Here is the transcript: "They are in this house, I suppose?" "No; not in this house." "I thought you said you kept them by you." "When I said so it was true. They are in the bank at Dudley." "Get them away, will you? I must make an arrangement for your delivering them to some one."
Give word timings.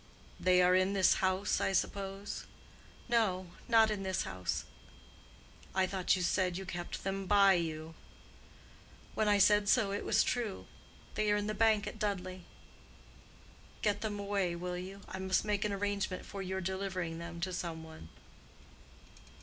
"They 0.39 0.63
are 0.63 0.73
in 0.73 0.93
this 0.93 1.13
house, 1.21 1.61
I 1.61 1.73
suppose?" 1.73 2.47
"No; 3.07 3.51
not 3.67 3.91
in 3.91 4.01
this 4.01 4.23
house." 4.23 4.65
"I 5.75 5.85
thought 5.85 6.15
you 6.15 6.23
said 6.23 6.57
you 6.57 6.65
kept 6.65 7.03
them 7.03 7.27
by 7.27 7.53
you." 7.53 7.93
"When 9.13 9.27
I 9.27 9.37
said 9.37 9.69
so 9.69 9.91
it 9.91 10.03
was 10.03 10.23
true. 10.23 10.65
They 11.13 11.31
are 11.31 11.35
in 11.37 11.45
the 11.45 11.53
bank 11.53 11.85
at 11.85 11.99
Dudley." 11.99 12.45
"Get 13.83 14.01
them 14.01 14.19
away, 14.19 14.55
will 14.55 14.75
you? 14.75 15.01
I 15.07 15.19
must 15.19 15.45
make 15.45 15.63
an 15.65 15.71
arrangement 15.71 16.25
for 16.25 16.41
your 16.41 16.61
delivering 16.61 17.19
them 17.19 17.39
to 17.41 17.53
some 17.53 17.83
one." 17.83 18.09